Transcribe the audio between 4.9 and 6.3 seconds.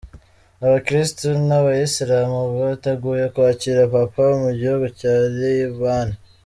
Cya Ribani